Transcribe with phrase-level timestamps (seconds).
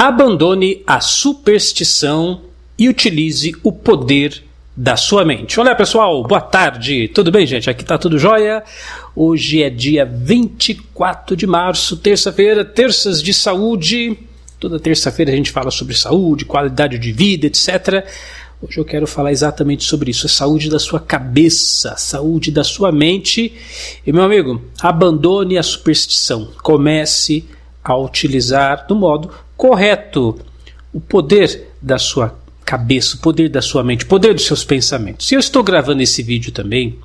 [0.00, 2.42] Abandone a superstição
[2.78, 4.44] e utilize o poder
[4.76, 5.58] da sua mente.
[5.58, 7.68] Olá pessoal, boa tarde, tudo bem gente?
[7.68, 8.62] Aqui tá tudo jóia.
[9.16, 14.16] Hoje é dia 24 de março, terça-feira, terças de saúde.
[14.60, 18.06] Toda terça-feira a gente fala sobre saúde, qualidade de vida, etc.
[18.62, 22.62] Hoje eu quero falar exatamente sobre isso, a saúde da sua cabeça, a saúde da
[22.62, 23.52] sua mente.
[24.06, 26.52] E meu amigo, abandone a superstição.
[26.62, 27.57] Comece a
[27.96, 30.38] utilizar do modo correto
[30.92, 35.30] o poder da sua cabeça, o poder da sua mente, o poder dos seus pensamentos.
[35.30, 36.98] E eu estou gravando esse vídeo também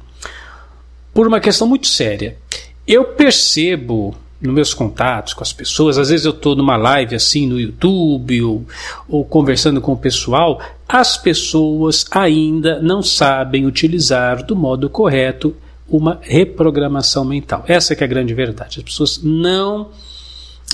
[1.13, 2.37] por uma questão muito séria.
[2.85, 7.47] Eu percebo nos meus contatos com as pessoas, às vezes eu estou numa live assim
[7.47, 8.65] no YouTube ou,
[9.07, 15.55] ou conversando com o pessoal, as pessoas ainda não sabem utilizar do modo correto
[15.87, 17.63] uma reprogramação mental.
[17.67, 18.79] Essa é a grande verdade.
[18.79, 19.91] As pessoas não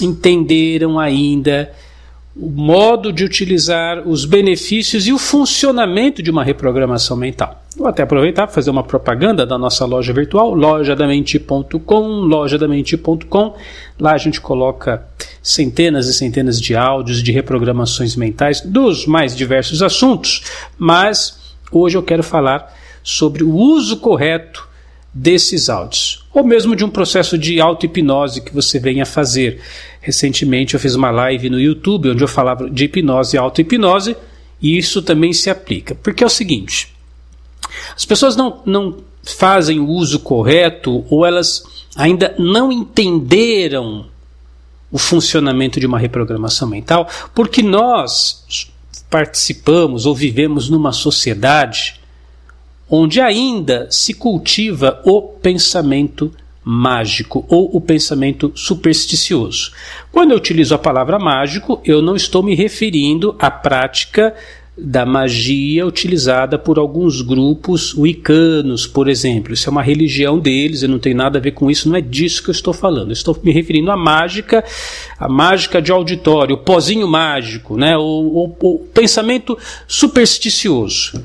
[0.02, 1.71] entenderam ainda
[2.36, 7.61] o modo de utilizar os benefícios e o funcionamento de uma reprogramação mental.
[7.75, 13.55] Vou até aproveitar para fazer uma propaganda da nossa loja virtual, lojadamente.com, lojadamente.com.
[14.00, 15.05] Lá a gente coloca
[15.41, 20.44] centenas e centenas de áudios de reprogramações mentais dos mais diversos assuntos,
[20.78, 24.67] mas hoje eu quero falar sobre o uso correto
[25.13, 29.61] desses áudios, ou mesmo de um processo de auto-hipnose que você venha fazer.
[30.02, 34.16] Recentemente eu fiz uma live no YouTube onde eu falava de hipnose e auto-hipnose,
[34.61, 35.95] e isso também se aplica.
[35.95, 36.94] Porque é o seguinte:
[37.95, 41.63] as pessoas não, não fazem o uso correto ou elas
[41.95, 44.05] ainda não entenderam
[44.91, 48.72] o funcionamento de uma reprogramação mental, porque nós
[49.09, 51.98] participamos ou vivemos numa sociedade
[52.89, 56.31] onde ainda se cultiva o pensamento
[56.63, 59.71] mágico ou o pensamento supersticioso.
[60.11, 64.35] Quando eu utilizo a palavra mágico, eu não estou me referindo à prática
[64.81, 69.53] da magia utilizada por alguns grupos wicanos, por exemplo.
[69.53, 72.01] Isso é uma religião deles, eu não tenho nada a ver com isso, não é
[72.01, 73.09] disso que eu estou falando.
[73.09, 74.63] Eu estou me referindo à mágica,
[75.17, 77.97] a mágica de auditório, o pozinho mágico, né?
[77.97, 79.57] o, o, o pensamento
[79.88, 81.22] supersticioso.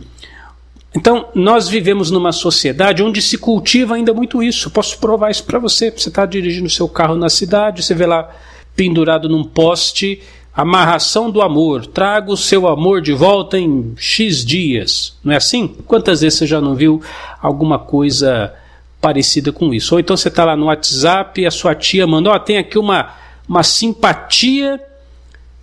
[0.97, 4.71] Então, nós vivemos numa sociedade onde se cultiva ainda muito isso.
[4.71, 5.91] posso provar isso para você.
[5.91, 8.31] Você está dirigindo seu carro na cidade, você vê lá
[8.77, 10.22] pendurado num poste
[10.54, 11.87] amarração do amor.
[11.87, 15.16] Traga o seu amor de volta em X dias.
[15.25, 15.66] Não é assim?
[15.87, 17.03] Quantas vezes você já não viu
[17.43, 18.54] alguma coisa
[19.00, 19.94] parecida com isso?
[19.94, 22.78] Ou então você está lá no WhatsApp e a sua tia mandou: oh, tem aqui
[22.78, 23.15] uma,
[23.49, 24.81] uma simpatia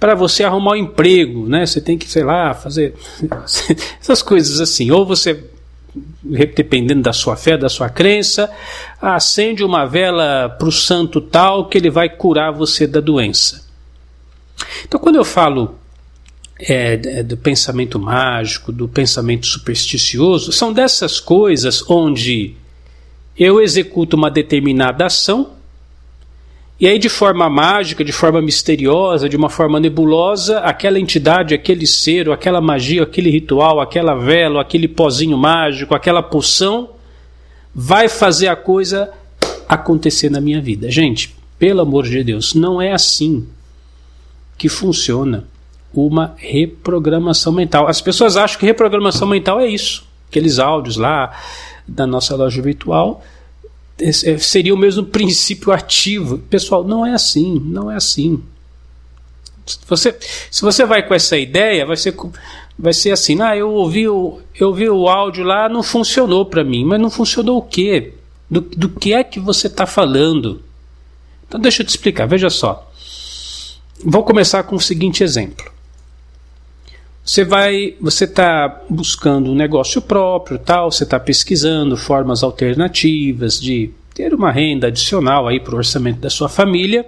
[0.01, 1.63] para você arrumar um emprego, né?
[1.63, 2.95] Você tem que, sei lá, fazer
[4.01, 4.89] essas coisas assim.
[4.89, 5.44] Ou você,
[6.23, 8.50] dependendo da sua fé, da sua crença,
[9.00, 13.63] acende uma vela para o santo tal que ele vai curar você da doença.
[14.84, 15.75] Então, quando eu falo
[16.59, 22.56] é, do pensamento mágico, do pensamento supersticioso, são dessas coisas onde
[23.38, 25.60] eu executo uma determinada ação
[26.81, 31.86] e aí, de forma mágica, de forma misteriosa, de uma forma nebulosa, aquela entidade, aquele
[31.86, 36.90] ser, aquela magia, aquele ritual, aquela vela, aquele pozinho mágico, aquela poção,
[37.74, 39.12] vai fazer a coisa
[39.70, 40.90] acontecer na minha vida.
[40.90, 43.46] Gente, pelo amor de Deus, não é assim
[44.58, 45.46] que funciona
[45.94, 47.88] uma reprogramação mental.
[47.88, 50.03] As pessoas acham que reprogramação mental é isso.
[50.28, 51.31] Aqueles áudios lá
[51.88, 53.24] da nossa loja virtual
[54.39, 56.38] seria o mesmo princípio ativo.
[56.38, 58.41] Pessoal, não é assim, não é assim.
[59.88, 60.17] Você,
[60.50, 62.16] se você vai com essa ideia, vai ser,
[62.78, 66.63] vai ser assim, ah, eu ouvi o, eu ouvi o áudio lá, não funcionou para
[66.63, 66.84] mim.
[66.84, 68.13] Mas não funcionou o quê?
[68.50, 70.61] Do, do que é que você está falando?
[71.47, 72.90] Então deixa eu te explicar, veja só.
[74.03, 75.72] Vou começar com o seguinte exemplo.
[77.24, 83.92] Você vai, você está buscando um negócio próprio, tal, você está pesquisando formas alternativas de
[84.14, 87.06] ter uma renda adicional aí para o orçamento da sua família.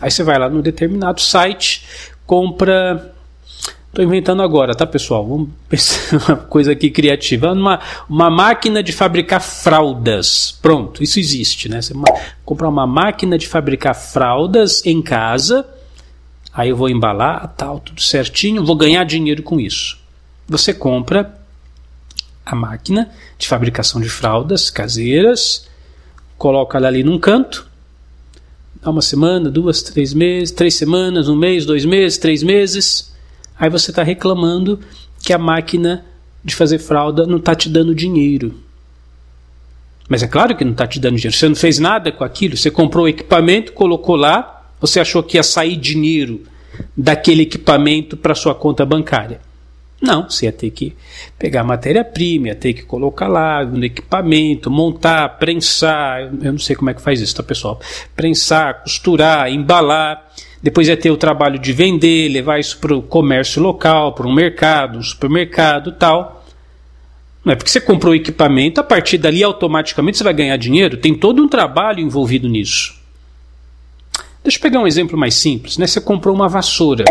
[0.00, 1.86] Aí você vai lá no determinado site,
[2.26, 3.14] compra.
[3.88, 5.26] Estou inventando agora, tá pessoal?
[5.26, 7.52] Vamos pensar uma coisa aqui criativa.
[7.52, 7.78] Uma,
[8.08, 10.58] uma máquina de fabricar fraldas.
[10.62, 11.82] Pronto, isso existe, né?
[11.82, 11.92] Você
[12.42, 15.68] compra uma máquina de fabricar fraldas em casa
[16.54, 19.98] Aí eu vou embalar, tal, tudo certinho, vou ganhar dinheiro com isso.
[20.46, 21.38] Você compra
[22.44, 25.68] a máquina de fabricação de fraldas caseiras,
[26.36, 27.66] coloca ela ali num canto,
[28.82, 33.14] dá uma semana, duas, três meses, três semanas, um mês, dois meses, três meses.
[33.58, 34.80] Aí você está reclamando
[35.22, 36.04] que a máquina
[36.44, 38.60] de fazer fralda não está te dando dinheiro.
[40.08, 41.36] Mas é claro que não está te dando dinheiro.
[41.36, 42.56] Você não fez nada com aquilo.
[42.56, 44.51] Você comprou o equipamento, colocou lá,
[44.82, 46.42] você achou que ia sair dinheiro
[46.96, 49.40] daquele equipamento para sua conta bancária.
[50.00, 50.92] Não, você ia ter que
[51.38, 56.22] pegar matéria-prima, ia ter que colocar lá no equipamento, montar, prensar.
[56.42, 57.80] Eu não sei como é que faz isso, tá, pessoal?
[58.16, 60.28] Prensar, costurar, embalar.
[60.60, 64.34] Depois ia ter o trabalho de vender, levar isso para o comércio local, para um
[64.34, 66.44] mercado, um supermercado tal.
[67.44, 70.96] Não é porque você comprou o equipamento, a partir dali automaticamente você vai ganhar dinheiro.
[70.96, 73.01] Tem todo um trabalho envolvido nisso.
[74.42, 75.78] Deixa eu pegar um exemplo mais simples.
[75.78, 75.86] Né?
[75.86, 77.04] Você comprou uma vassoura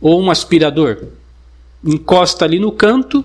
[0.00, 1.08] ou um aspirador
[1.84, 3.24] encosta ali no canto,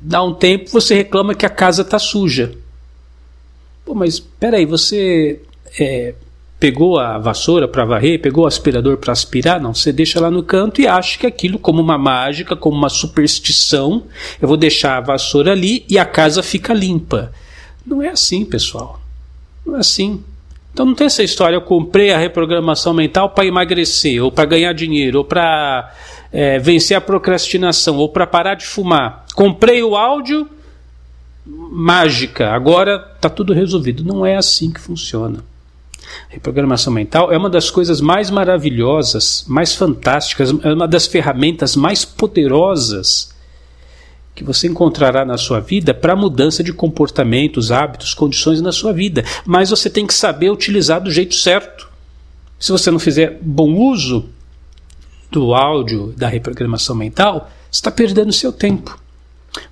[0.00, 2.52] dá um tempo, você reclama que a casa está suja.
[3.84, 5.40] Pô, mas peraí, você
[5.78, 6.14] é,
[6.58, 9.60] pegou a vassoura para varrer, pegou o aspirador para aspirar?
[9.60, 12.88] Não, você deixa lá no canto e acha que aquilo, como uma mágica, como uma
[12.88, 14.04] superstição,
[14.40, 17.32] eu vou deixar a vassoura ali e a casa fica limpa.
[17.84, 19.00] Não é assim, pessoal.
[19.66, 20.22] Não é assim.
[20.74, 24.72] Então não tem essa história, eu comprei a reprogramação mental para emagrecer, ou para ganhar
[24.72, 25.94] dinheiro, ou para
[26.32, 29.24] é, vencer a procrastinação ou para parar de fumar.
[29.36, 30.48] Comprei o áudio,
[31.46, 34.02] mágica, agora está tudo resolvido.
[34.02, 35.44] Não é assim que funciona.
[36.28, 42.04] Reprogramação mental é uma das coisas mais maravilhosas, mais fantásticas, é uma das ferramentas mais
[42.04, 43.33] poderosas
[44.34, 49.24] que você encontrará na sua vida para mudança de comportamentos, hábitos, condições na sua vida.
[49.44, 51.88] Mas você tem que saber utilizar do jeito certo.
[52.58, 54.28] Se você não fizer bom uso,
[55.34, 58.96] do áudio da reprogramação mental, está perdendo seu tempo.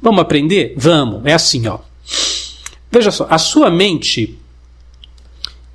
[0.00, 0.74] Vamos aprender?
[0.76, 1.24] Vamos.
[1.24, 1.78] É assim, ó.
[2.90, 4.38] Veja só, a sua mente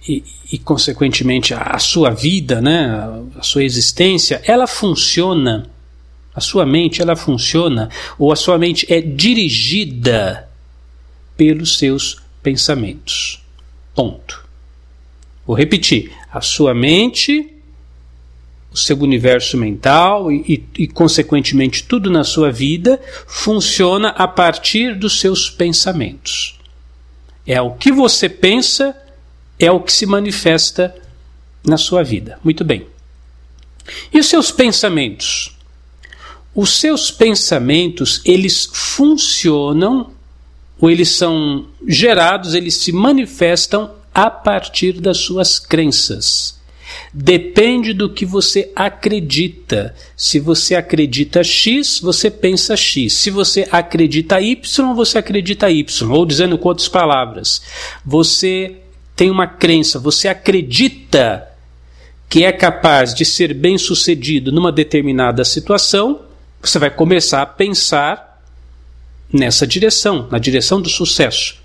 [0.08, 5.70] e, e, consequentemente a sua vida, né, a sua existência, ela funciona.
[6.38, 7.90] A sua mente, ela funciona,
[8.20, 10.48] ou a sua mente é dirigida
[11.36, 13.42] pelos seus pensamentos.
[13.96, 14.46] Ponto.
[15.48, 16.12] Vou repetir.
[16.32, 17.56] A sua mente
[18.72, 24.94] o seu universo mental e, e, e, consequentemente, tudo na sua vida funciona a partir
[24.94, 26.60] dos seus pensamentos.
[27.48, 28.96] É o que você pensa,
[29.58, 30.94] é o que se manifesta
[31.66, 32.40] na sua vida.
[32.44, 32.86] Muito bem.
[34.14, 35.57] E os seus pensamentos?
[36.58, 40.10] Os seus pensamentos, eles funcionam,
[40.82, 46.60] ou eles são gerados, eles se manifestam a partir das suas crenças.
[47.14, 49.94] Depende do que você acredita.
[50.16, 53.14] Se você acredita X, você pensa X.
[53.14, 56.12] Se você acredita Y, você acredita Y.
[56.12, 57.62] Ou dizendo com outras palavras,
[58.04, 58.78] você
[59.16, 61.48] tem uma crença, você acredita
[62.28, 66.26] que é capaz de ser bem sucedido numa determinada situação,
[66.62, 68.42] você vai começar a pensar
[69.32, 71.58] nessa direção, na direção do sucesso.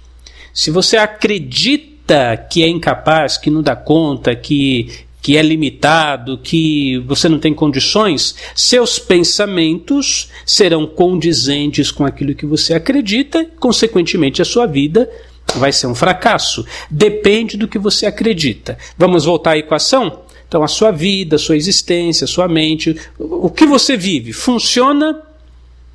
[0.53, 6.99] Se você acredita que é incapaz, que não dá conta, que que é limitado, que
[7.07, 14.45] você não tem condições, seus pensamentos serão condizentes com aquilo que você acredita, consequentemente a
[14.45, 15.09] sua vida
[15.55, 16.67] vai ser um fracasso.
[16.91, 18.77] Depende do que você acredita.
[18.99, 20.23] Vamos voltar à equação?
[20.53, 25.19] Então, a sua vida, a sua existência, a sua mente, o que você vive funciona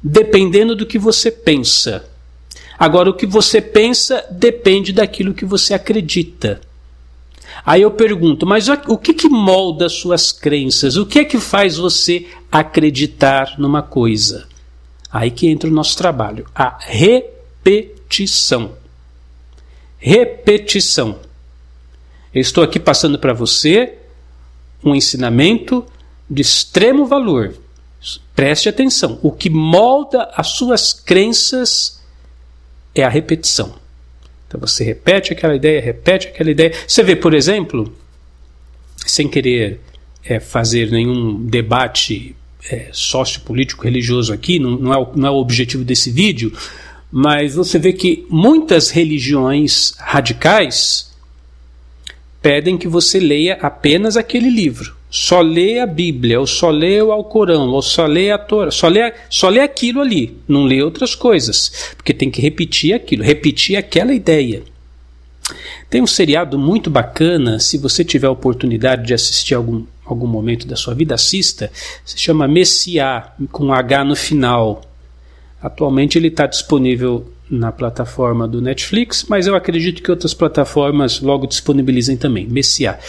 [0.01, 2.09] dependendo do que você pensa.
[2.79, 6.59] Agora, o que você pensa depende daquilo que você acredita.
[7.63, 10.97] Aí eu pergunto, mas o que, que molda suas crenças?
[10.97, 14.47] O que é que faz você acreditar numa coisa?
[15.11, 18.71] Aí que entra o nosso trabalho, a repetição.
[19.99, 21.19] Repetição.
[22.33, 23.99] Eu estou aqui passando para você
[24.89, 25.85] um ensinamento
[26.29, 27.55] de extremo valor.
[28.35, 29.19] Preste atenção.
[29.21, 32.01] O que molda as suas crenças
[32.93, 33.75] é a repetição.
[34.47, 36.73] Então você repete aquela ideia, repete aquela ideia.
[36.87, 37.93] Você vê, por exemplo,
[39.05, 39.81] sem querer
[40.23, 42.35] é, fazer nenhum debate
[42.69, 46.51] é, sociopolítico religioso aqui, não, não, é não é o objetivo desse vídeo,
[47.11, 51.13] mas você vê que muitas religiões radicais
[52.41, 57.11] pedem que você leia apenas aquele livro só lê a Bíblia, ou só lê o
[57.11, 61.15] Alcorão, ou só lê a Torá, só lê, só lê aquilo ali, não lê outras
[61.15, 64.63] coisas, porque tem que repetir aquilo, repetir aquela ideia.
[65.89, 70.75] Tem um seriado muito bacana, se você tiver oportunidade de assistir algum, algum momento da
[70.75, 71.71] sua vida, assista,
[72.03, 74.81] se chama Messiá, com H no final.
[75.61, 81.47] Atualmente ele está disponível na plataforma do Netflix, mas eu acredito que outras plataformas logo
[81.47, 82.45] disponibilizem também.
[82.45, 82.99] Messiá.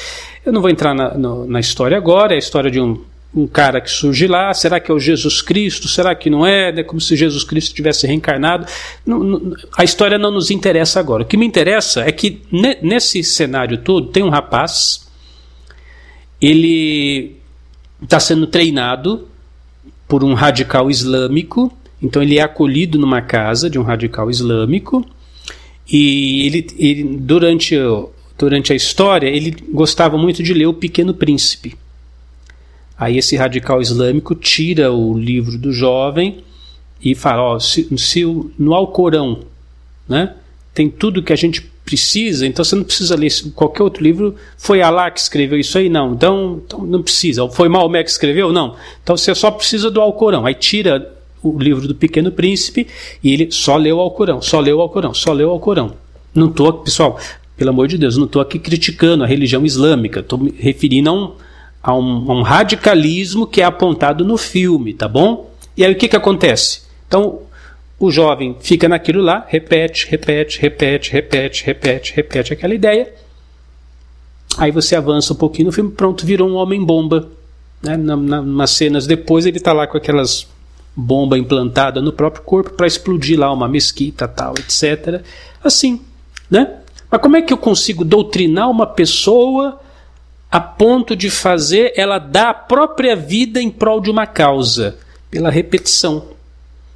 [0.45, 3.03] Eu não vou entrar na, no, na história agora, é a história de um,
[3.35, 4.53] um cara que surge lá.
[4.55, 5.89] Será que é o Jesus Cristo?
[5.89, 6.71] Será que não é?
[6.71, 8.67] É como se Jesus Cristo tivesse reencarnado.
[9.05, 11.23] Não, não, a história não nos interessa agora.
[11.23, 12.43] O que me interessa é que
[12.83, 15.07] nesse cenário todo tem um rapaz,
[16.41, 17.37] ele
[18.03, 19.29] está sendo treinado
[20.07, 21.77] por um radical islâmico.
[22.01, 25.05] Então ele é acolhido numa casa de um radical islâmico
[25.91, 27.75] e ele, ele durante,
[28.39, 31.77] durante a história ele gostava muito de ler O Pequeno Príncipe.
[32.97, 36.43] Aí esse radical islâmico tira o livro do jovem
[37.03, 38.25] e fala: ó, se, se
[38.59, 39.41] no Alcorão,
[40.09, 40.35] né,
[40.75, 44.35] tem tudo que a gente precisa, então você não precisa ler qualquer outro livro.
[44.57, 45.89] Foi Alá que escreveu isso aí?
[45.89, 46.13] Não.
[46.13, 47.49] Então, então não precisa.
[47.49, 48.53] Foi Maomé que escreveu?
[48.53, 48.77] Não.
[49.03, 50.45] Então você só precisa do Alcorão.
[50.45, 51.18] Aí tira
[51.55, 52.87] o livro do Pequeno Príncipe
[53.23, 55.95] e ele só leu o Alcorão, só leu o Alcorão, só leu o Alcorão.
[56.35, 57.19] Não estou, pessoal,
[57.57, 61.13] pelo amor de Deus, não estou aqui criticando a religião islâmica, estou me referindo a
[61.13, 61.33] um,
[61.83, 65.51] a, um, a um radicalismo que é apontado no filme, tá bom?
[65.77, 66.83] E aí o que, que acontece?
[67.07, 67.41] Então,
[67.99, 73.13] o jovem fica naquilo lá, repete, repete, repete, repete, repete, repete aquela ideia.
[74.57, 77.29] Aí você avança um pouquinho no filme, pronto, virou um homem-bomba.
[77.83, 77.97] Né?
[77.97, 80.47] Na, na, nas cenas depois ele está lá com aquelas
[81.01, 85.23] bomba implantada no próprio corpo para explodir lá uma mesquita, tal, etc.
[85.63, 86.03] Assim,
[86.51, 86.75] né?
[87.09, 89.81] Mas como é que eu consigo doutrinar uma pessoa
[90.51, 94.99] a ponto de fazer ela dar a própria vida em prol de uma causa?
[95.31, 96.31] Pela repetição.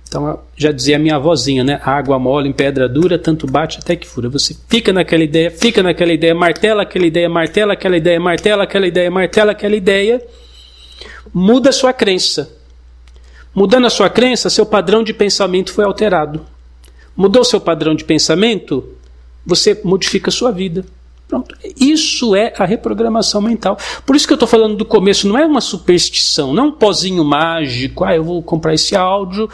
[0.09, 1.81] Então, já dizia a minha avózinha, né?
[1.85, 4.29] Água mole em pedra dura, tanto bate até que fura.
[4.31, 8.87] Você fica naquela ideia, fica naquela ideia, martela aquela ideia, martela aquela ideia, martela aquela
[8.87, 10.23] ideia, martela aquela ideia,
[11.33, 12.62] muda a sua crença.
[13.55, 16.41] Mudando a sua crença, seu padrão de pensamento foi alterado.
[17.17, 18.89] Mudou seu padrão de pensamento,
[19.45, 20.85] você modifica a sua vida.
[21.29, 21.57] Pronto.
[21.81, 23.79] Isso é a reprogramação mental.
[24.05, 26.73] Por isso que eu estou falando do começo, não é uma superstição, não é um
[26.73, 29.49] pozinho mágico, ah, eu vou comprar esse áudio,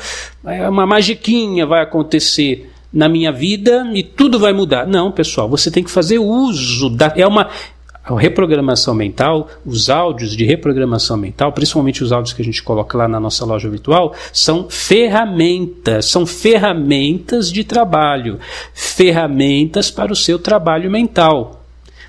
[0.45, 4.87] é uma magiquinha vai acontecer na minha vida e tudo vai mudar.
[4.87, 7.13] Não, pessoal, você tem que fazer uso da.
[7.17, 7.49] É uma,
[8.17, 12.97] a reprogramação mental, os áudios de reprogramação mental, principalmente os áudios que a gente coloca
[12.97, 18.39] lá na nossa loja virtual, são ferramentas, são ferramentas de trabalho,
[18.73, 21.59] ferramentas para o seu trabalho mental.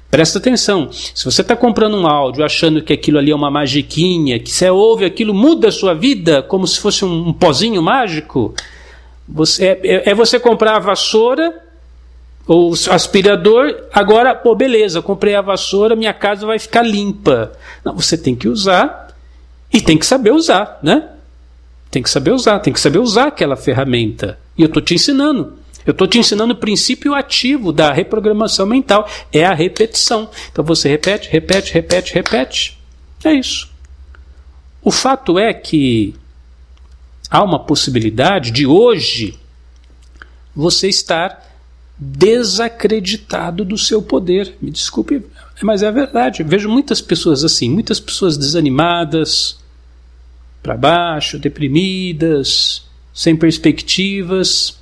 [0.09, 4.39] Presta atenção, se você está comprando um áudio achando que aquilo ali é uma magiquinha,
[4.39, 8.55] que você ouve aquilo muda a sua vida como se fosse um, pozinho mágico,
[9.27, 11.68] você, é, é, é você comprar a vassoura
[12.47, 17.51] ou aspirador, agora, pô, beleza, comprei a vassoura, minha casa vai ficar limpa.
[17.85, 19.15] Não, você tem que usar
[19.71, 21.09] e tem que saber usar, né?
[21.91, 24.39] Tem que saber usar, tem que saber usar aquela ferramenta.
[24.57, 25.59] E eu estou te ensinando.
[25.85, 29.07] Eu estou te ensinando o princípio ativo da reprogramação mental.
[29.31, 30.29] É a repetição.
[30.51, 32.79] Então você repete, repete, repete, repete.
[33.23, 33.69] É isso.
[34.81, 36.15] O fato é que
[37.29, 39.37] há uma possibilidade de hoje
[40.55, 41.48] você estar
[41.99, 44.55] desacreditado do seu poder.
[44.61, 45.25] Me desculpe,
[45.61, 46.41] mas é a verdade.
[46.41, 49.59] Eu vejo muitas pessoas assim, muitas pessoas desanimadas,
[50.63, 54.77] para baixo, deprimidas, sem perspectivas.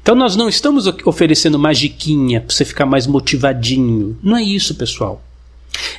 [0.00, 4.16] Então nós não estamos oferecendo magiquinha para você ficar mais motivadinho.
[4.22, 5.22] Não é isso, pessoal.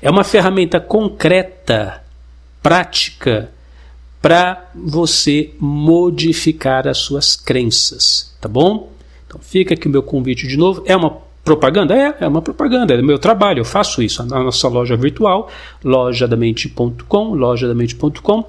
[0.01, 2.03] É uma ferramenta concreta,
[2.63, 3.51] prática,
[4.21, 8.91] para você modificar as suas crenças, tá bom?
[9.37, 10.83] Então fica aqui o meu convite de novo.
[10.85, 11.95] É uma propaganda?
[11.95, 15.49] É, é uma propaganda, é meu trabalho, eu faço isso na nossa loja virtual,
[15.83, 18.45] lojadamente.com, lojadamente.com.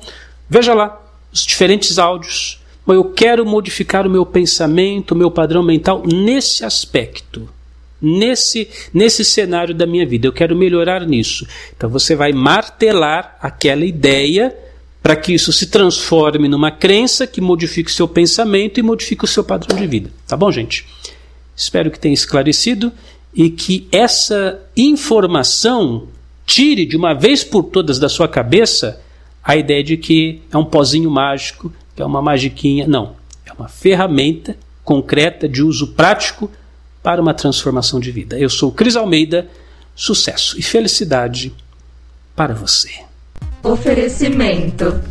[0.48, 1.00] Veja lá
[1.32, 2.60] os diferentes áudios
[2.94, 7.46] eu quero modificar o meu pensamento, o meu padrão mental nesse aspecto,
[8.00, 10.26] nesse, nesse cenário da minha vida.
[10.26, 11.46] Eu quero melhorar nisso.
[11.76, 14.56] Então você vai martelar aquela ideia
[15.02, 19.28] para que isso se transforme numa crença que modifique o seu pensamento e modifique o
[19.28, 20.10] seu padrão de vida.
[20.26, 20.86] Tá bom, gente?
[21.56, 22.92] Espero que tenha esclarecido
[23.34, 26.08] e que essa informação
[26.44, 29.00] tire de uma vez por todas da sua cabeça
[29.42, 32.86] a ideia de que é um pozinho mágico que é uma magiquinha.
[32.86, 33.16] Não.
[33.44, 36.48] É uma ferramenta concreta de uso prático
[37.02, 38.38] para uma transformação de vida.
[38.38, 39.48] Eu sou Cris Almeida.
[39.96, 41.52] Sucesso e felicidade
[42.36, 43.07] para você.
[43.62, 45.02] Oferecimento.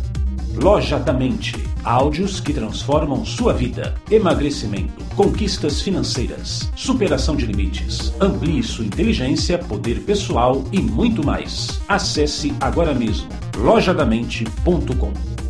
[0.54, 1.54] Loja da Mente.
[1.84, 3.94] Áudios que transformam sua vida.
[4.10, 8.12] Emagrecimento, conquistas financeiras, superação de limites.
[8.18, 11.78] Amplie sua inteligência, poder pessoal e muito mais.
[11.86, 15.47] Acesse agora mesmo lojadamente.com.